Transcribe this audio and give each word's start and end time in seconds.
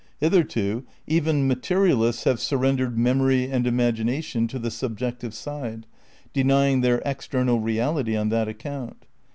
Hitherto 0.17 0.83
even 1.05 1.47
materialists 1.47 2.23
have 2.23 2.37
surrend 2.39 2.79
Memory 2.79 2.87
ered 2.87 2.97
memory 2.97 3.51
and 3.51 3.67
imagination 3.67 4.47
to 4.47 4.57
the 4.57 4.71
subjective 4.71 5.35
side, 5.35 5.85
denying 6.33 6.81
their 6.81 7.03
external 7.05 7.59
reality 7.59 8.15
on 8.17 8.29
that 8.29 8.47
account. 8.47 9.05